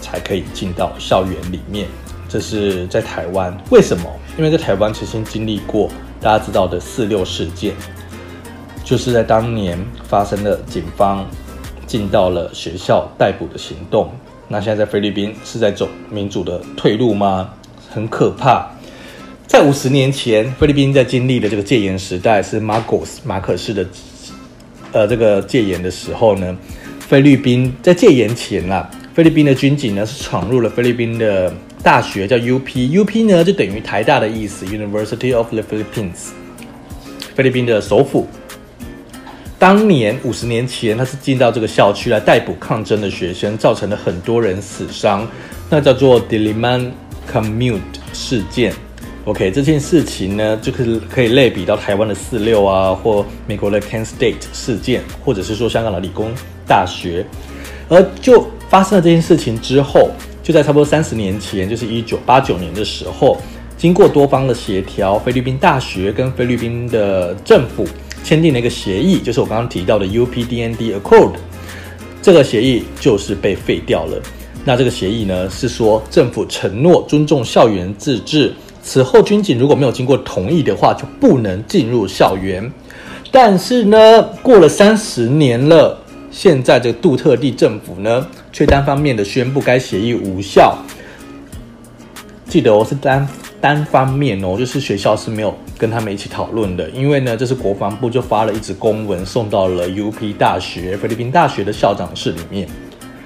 [0.01, 1.89] 才可以进到校园里面。
[2.35, 4.11] 这是在台湾，为什么？
[4.37, 5.89] 因为在台湾曾经经历过
[6.21, 7.73] 大家知道的四六事件，
[8.83, 9.79] 就是在当年
[10.09, 11.25] 发生了警方
[11.87, 14.11] 进到了学校逮捕的行动。
[14.49, 17.51] 那现在在菲律宾是在走民主的退路吗？
[17.89, 18.69] 很可怕。
[19.47, 23.87] 在五十年前，菲律宾在经历的这个戒严时代，是马可斯马可斯的
[24.91, 26.57] 呃这个戒严的时候呢，
[26.99, 31.55] 菲律宾在戒严前啊，菲律宾的军警呢是闯入了菲律宾的
[31.85, 36.31] 大学，叫 UP，UP 呢就等于台大的意思，University of the Philippines，
[37.35, 38.27] 菲律宾的首府。
[39.59, 45.29] 当年五十年前，他是进到这个校区来逮捕抗争的学生，造成了很多人死伤，
[45.69, 46.91] 那叫做 Diliman
[47.31, 47.81] Commute
[48.15, 48.73] 事件。
[49.27, 56.31] OK，这件事情呢，就可以可以类比到台湾的四六啊，或美国的 Kent State 事件，或者是说香港的理工
[56.67, 57.27] 大学。
[57.91, 60.11] 而就发生了这件事情之后，
[60.45, 63.39] 就在差不多三十年前，就是一九八九年的时候，
[63.77, 67.85] 经过多方的协调，菲律宾大学跟菲律宾的政府。
[68.23, 71.33] 签订了一个协议，就是我刚刚提到的 UPDND Accord，
[72.23, 74.19] 这个协议就是被废掉了。
[74.65, 82.73] 那这个协议呢，是说政府承诺尊重校园自治，此后军警如果没有经过同意的话，就不能进入校园。
[83.31, 85.99] 但是呢，过了三十年了，
[86.31, 90.79] 现在这个杜特地政府呢，却单方面的宣布该协议无效。
[92.47, 93.29] 记得我是单
[93.61, 95.55] 单方面哦，就是学校是没有。
[95.77, 102.67] 跟他们一起讨论的，因为呢，这是国防部就发了一纸公文送到了 UP 大学菲律宾大学的校长室里面。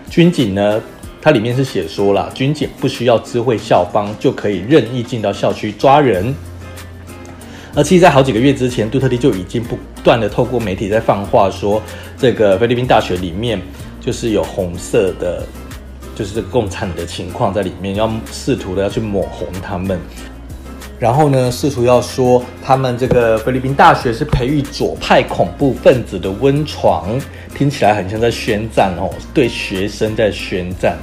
[0.09, 0.81] 军警呢，
[1.21, 6.35] 它里面是写说了，军警不需要知会校方就可以任意进到校区抓人。
[7.75, 11.81] 而其实，在好几个月之前，杜特地就已经不断的透过媒体在放话说，
[12.17, 13.61] 这个菲律宾大学里面
[14.09, 15.47] 就是有红色的，
[16.17, 20.01] 就是这个共产的情况在里面，要试图的要去抹红他们。
[20.99, 27.21] 然后呢，试图要说他们这个菲律宾大学是培育左派恐怖分子的温床，
[27.55, 30.97] 听起来很像在宣战哦，对学生在宣战。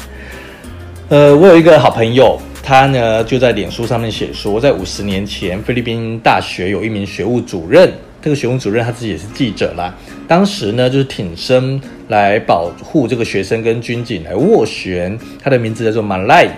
[1.09, 7.93] 呃，我有一个好朋友，他呢就在脸书上面写说，在五十年前，菲律宾大学有一名学务主任，
[8.25, 9.93] 这个学务主任他自己也是记者啦，
[10.27, 16.49] 当时呢就是挺身来保护这个学生跟军警来斡旋，他的名字叫做马赖。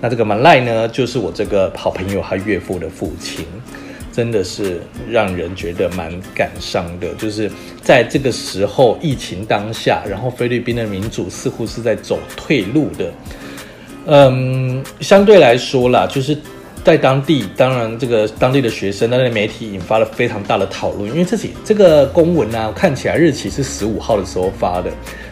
[0.00, 3.44] 那这个马赖呢，就是我这个好朋友他岳父的父亲，
[4.10, 7.14] 真的是让人觉得蛮感伤的。
[7.14, 7.48] 就是
[7.80, 13.12] 在这个时候，疫情当下，然后菲律宾的民主似乎是在走退路的。
[14.06, 16.36] 嗯，相对来说啦，就是
[16.84, 24.90] 在当地，当然这个当地的学生、当地的媒体引发了非常大的讨论，因为自己这个公文呢、啊，看起来日期是十五号的时候发的，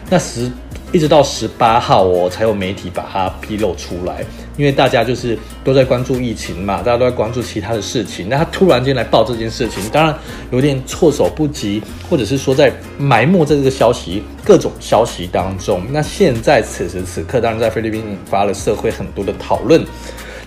[0.09, 0.51] 那十。
[0.91, 4.23] 一直到十八号哦，才有媒体把它披露出来。
[4.57, 8.29] 因为大家就是都在关注疫情嘛，大家都在关注其他的事情。
[8.29, 10.15] 那他突然间来报这件事情，当然
[10.51, 15.81] 有点措手不及，或者是说在埋没这个消息各种消息当中。
[15.89, 19.83] 那现在此时此刻，当然在菲律宾引发了社会很多的讨论。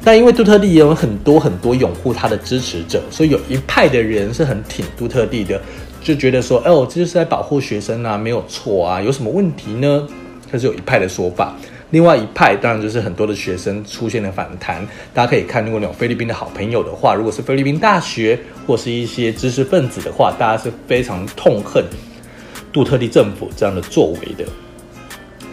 [0.07, 5.61] 但因为杜特地也有很多很多拥护他的支持者，所以有一派的人是很挺杜特地的，
[6.01, 10.07] 就觉得说：“哦，这就是在保护学生啊，没有错啊，有什么问题呢？”
[10.53, 11.57] 这是有一派的说法，
[11.91, 14.87] 另外一派当然就是很多的学生出现了反弹。
[15.13, 21.85] 大家可以看，如果你有菲律宾的好朋友的话，如果是菲律宾大学或是一些知识分子的话，大家是非常痛恨
[22.73, 24.45] 杜特地政府这样的作为的。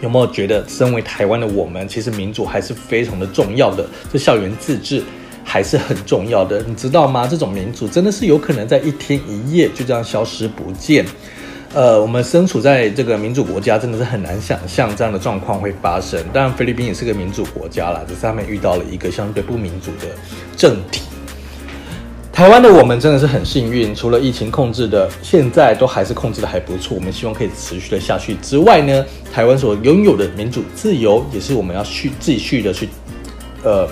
[0.04, 3.88] 有没有觉得，身为台湾的我们，其实民主还是非常的重要的？
[4.12, 5.02] 这校园自治
[5.46, 7.26] 还是很重要的，你知道吗？
[7.26, 11.06] 这种民主真的是有可能在一天一夜就这样消失不见。
[11.74, 16.22] 呃，我们身处在这个民主国家，真的是很难想象这样的状况会发生。
[16.34, 20.14] 当然，菲律宾也是个民主国家啦，只是他们遇到了一个相对不民主的
[20.58, 21.04] 政体。
[22.34, 26.96] 台湾的我们真的是很幸运，除了疫情控制的，现在都还是控制的还不错。
[26.96, 32.90] 我们希望可以持续的下去之外呢，台湾所拥有的民主自由，也是我们要去继续的去
[33.64, 33.88] 呃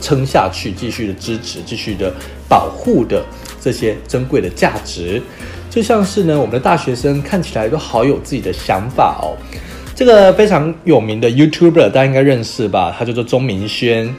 [0.00, 2.12] 撑下去，继续的支持，继续的
[2.48, 3.24] 保护的
[3.60, 5.22] 这些珍贵的价值。
[5.70, 9.38] 就像是呢，我们的大学生看起来都好有自己的想法哦。
[9.94, 12.92] 这个非常有名的 YouTuber，大家应该认识吧？
[12.98, 14.12] 他叫做钟明轩，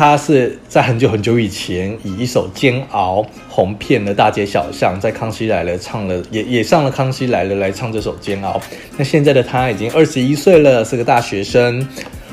[0.00, 8.58] 他是在很久很久以前以一首《煎熬》红遍了大街小巷，在《康熙来了》唱了，也也上了《康熙来了》来唱这首《煎熬》。
[8.96, 11.86] 那现在的他已经二十一岁了，是个大学生，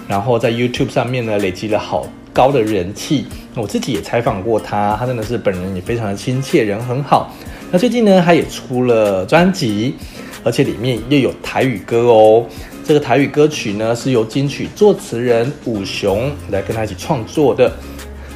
[0.07, 3.25] 然后在 YouTube 上面呢累积了好高的人气。
[3.53, 7.35] 我自己也采访过他，他真的是本人也非常的亲切，人很好。
[7.69, 9.93] 那最近呢，他也出了专辑，
[10.41, 12.45] 而且里面又有台语歌哦。
[12.87, 17.69] 这个台语歌曲呢，是由金曲作词人武雄来跟他一起创作的。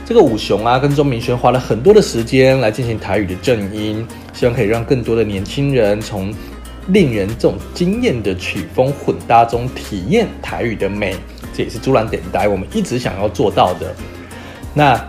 [0.06, 6.34] 这个武雄啊，跟钟明轩花了很多的时间来进行台语的正音，希望可以让更多的年轻人从
[6.88, 11.16] 令人这种惊艳的曲风混搭中体验台语的美。
[11.54, 13.96] 这也是朱兰电台我们一直想要做到的。
[14.74, 15.02] 那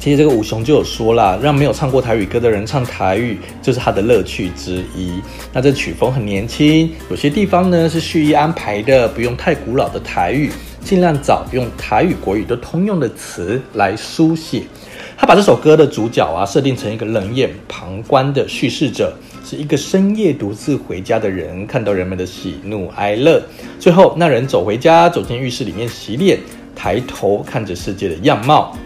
[0.00, 5.20] 其实这个武雄就有说啦，让没有唱过台语歌的人唱台语，就是他的乐趣之一。
[5.52, 10.50] 那这曲风很年轻，有些地方呢是蓄意安排的，不用太古老的台语，
[10.84, 14.62] 尽量找用台语、国语都通用的词来书写。
[15.16, 19.12] 他把这首歌的主角啊设定成一个冷眼旁观的叙事者，
[19.44, 23.42] 是一个深夜独自回家的人，看到人们的喜怒哀乐。
[23.80, 26.38] 最后，那人走回家，走进浴室里面洗脸，
[26.76, 28.76] 抬头看着世界的样貌。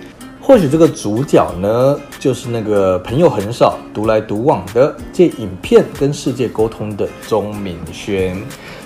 [0.53, 8.37] 或许这个主角呢，就是那个朋友很少、独来独往的，借影片跟世界沟通的钟明轩。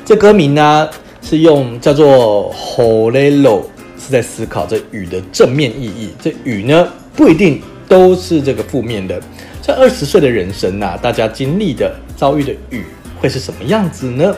[0.04, 0.88] 这歌名呢，
[1.20, 3.62] 是用叫做 “Holelo”，
[3.98, 6.10] 是在思考这雨的正面意义。
[6.22, 6.86] 这雨呢，
[7.16, 9.20] 不一定都是这个负面的。
[9.60, 12.84] 这二十岁的人生呐、啊，大家经历的、遭遇的雨
[13.20, 14.32] 会是什么样子呢？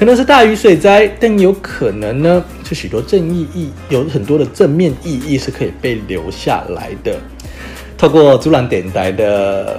[0.00, 7.20] 可能是大雨水灾，但有可能呢，是许多正意义，有很多的正面意义是可以被留下来的。
[7.98, 9.78] 透过朱兰电台的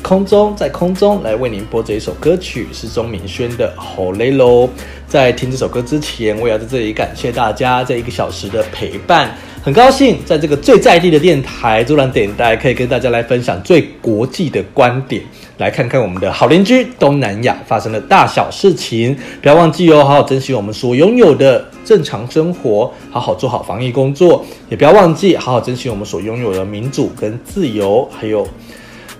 [0.00, 4.64] 空中，在空中来为您播这一首歌曲，是钟明轩的《好累喽》。
[5.06, 9.36] 在听这首歌之前，我也要在这里感谢大家这一个小时的陪伴。
[9.62, 15.22] 很高兴在这个最在地的电台，朱兰电台可以跟大家来分享最国际的观点，
[15.58, 19.16] 来看看我们的好邻居东南亚发生的大小事情。
[19.40, 24.44] 不要忘记哦，好好珍惜我们所拥有的正常生活，好好做好防疫工作。
[24.68, 28.46] 也不要忘记好好珍惜我们所拥有的民主跟自由，还有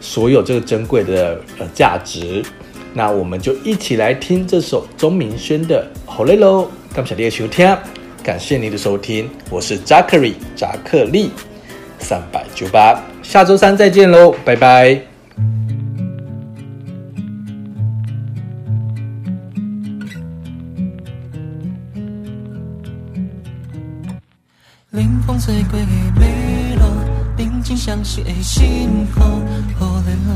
[0.00, 2.42] 所有这个珍贵的呃价值。
[2.92, 7.76] 那我们就一起来听这首钟明轩的《好累喽》，感谢你的收听。
[8.22, 11.30] 感谢您的收听，我是 Jackery 扎克利
[12.00, 15.15] 三百九八，下周三再见喽，拜拜。
[24.96, 26.22] 冷风吹过的马
[26.80, 26.86] 路，
[27.36, 29.20] 宁静相惜的幸福，
[29.78, 30.32] 好累喽。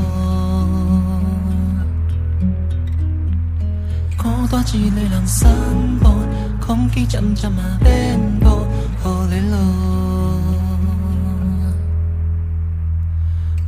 [4.15, 5.51] 孤单一个人散
[5.99, 6.11] 步。
[6.59, 8.67] 空气渐渐啊变薄，
[9.01, 9.57] 好累喽，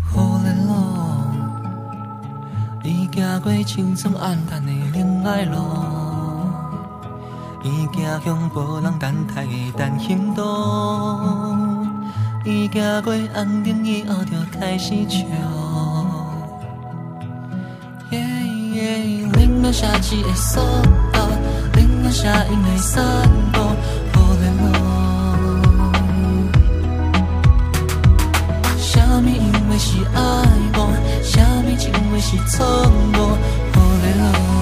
[0.04, 0.72] 好累喽。
[2.84, 5.58] 伊行过青葱暗淡的恋爱路，
[7.64, 10.43] 伊行向无人等待的单行道，
[12.45, 15.26] 伊行过安宁以后就开始笑。
[18.11, 18.20] 耶
[18.74, 20.59] 耶，冷了下起的速
[21.14, 21.20] 度。
[22.11, 23.03] 下阴的散
[23.51, 23.59] 步，
[24.14, 24.64] 好累喽。
[28.78, 30.22] 啥物因为是爱
[30.76, 30.78] 慕，
[31.24, 33.18] 啥物因为是错误，
[33.74, 34.53] 好累喽。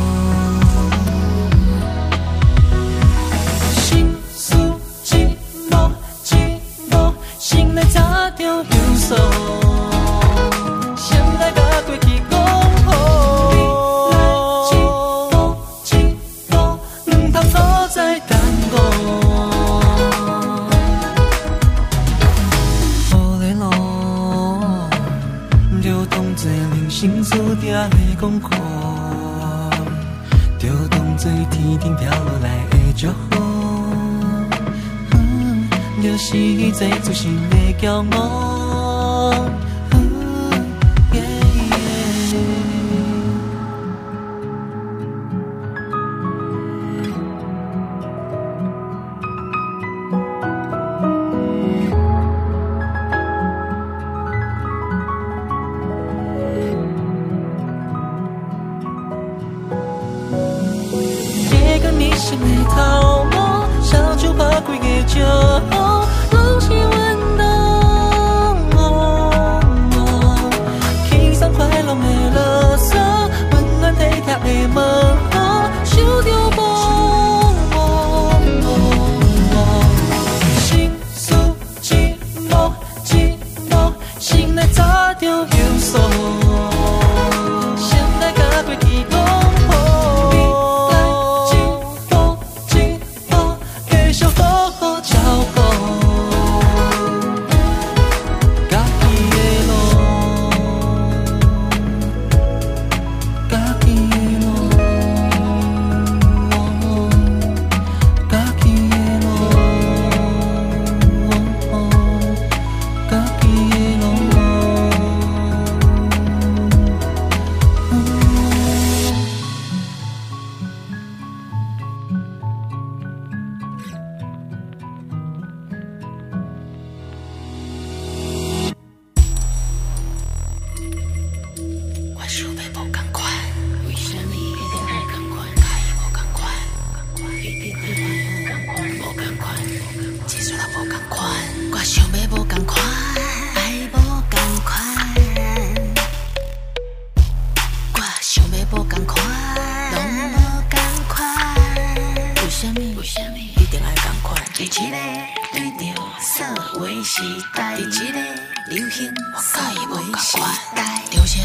[156.80, 157.22] 为时
[157.54, 158.20] 代的一个
[158.68, 160.50] 流行，甲伊无共款，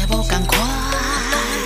[0.09, 1.56] 无共款。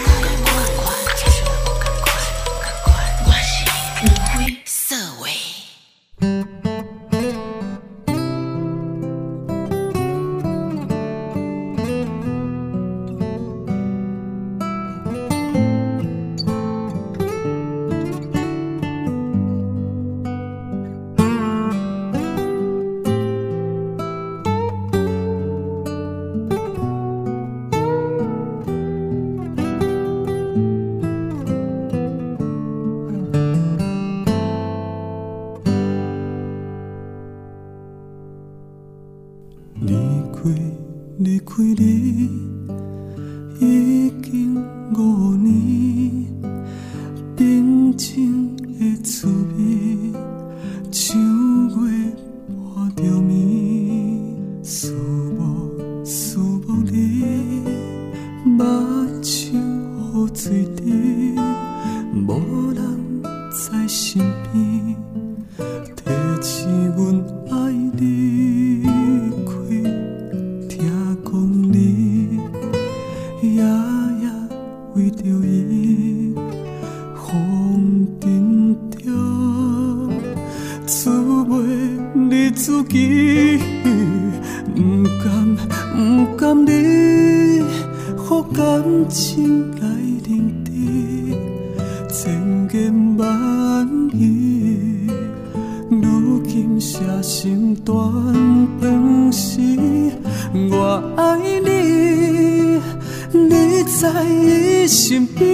[104.21, 105.49] 在你身边，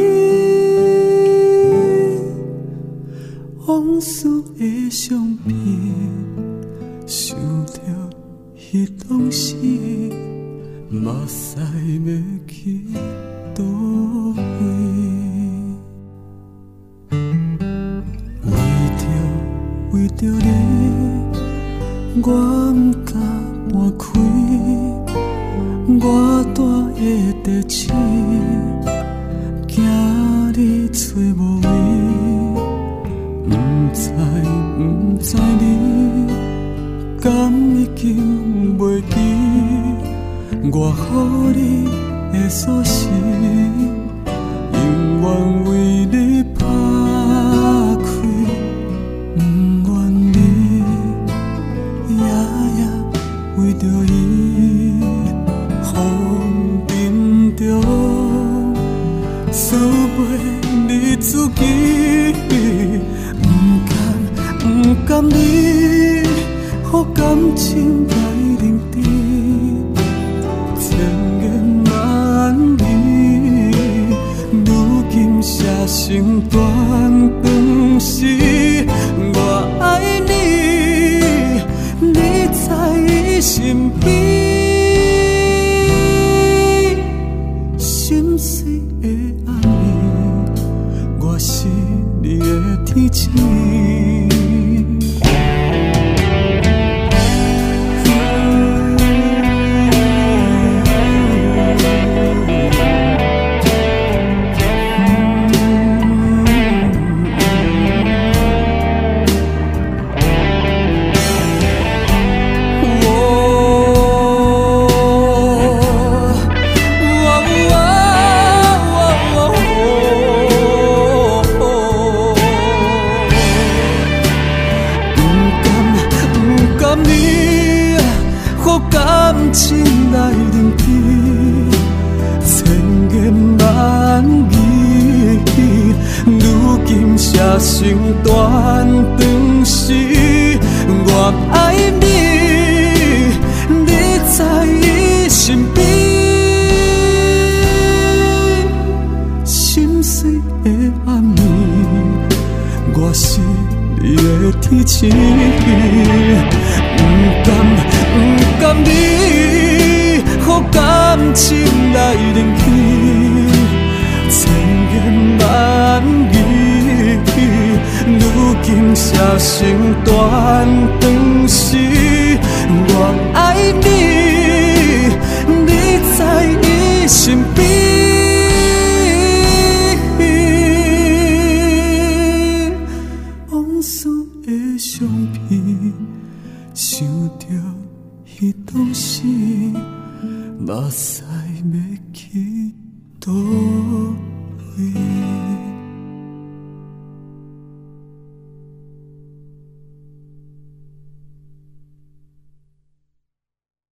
[3.66, 4.28] 往昔
[4.60, 5.56] 的相片，
[7.06, 7.80] 想着
[8.54, 9.56] 彼东西，
[10.90, 12.12] 目屎要
[12.46, 12.84] 滴
[13.56, 13.64] 倒
[14.36, 14.42] 来。
[18.44, 18.52] 为
[18.98, 19.02] 着
[19.94, 20.48] 为着你，
[22.22, 22.67] 我。